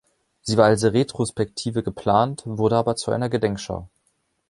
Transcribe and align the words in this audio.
Sie 0.41 0.57
war 0.57 0.65
als 0.65 0.83
Retrospektive 0.83 1.83
geplant, 1.83 2.41
wurde 2.47 2.75
aber 2.75 2.95
zu 2.95 3.11
einer 3.11 3.29
Gedenkschau. 3.29 3.87